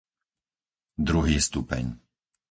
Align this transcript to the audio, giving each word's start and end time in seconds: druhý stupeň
druhý 1.07 1.37
stupeň 1.47 1.85